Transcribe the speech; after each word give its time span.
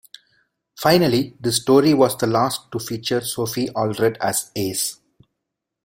Finally, 0.81 1.37
this 1.39 1.57
story 1.57 1.93
was 1.93 2.17
the 2.17 2.25
last 2.25 2.71
to 2.71 2.79
feature 2.79 3.21
Sophie 3.21 3.69
Aldred 3.75 4.17
as 4.19 4.49
Ace. 4.55 4.97